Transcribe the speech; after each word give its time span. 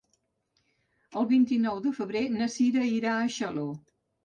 El 1.21 1.27
vint-i-nou 1.33 1.83
de 1.85 1.93
febrer 1.99 2.23
na 2.39 2.49
Cira 2.57 2.89
irà 2.97 3.15
a 3.21 3.31
Xaló. 3.39 3.71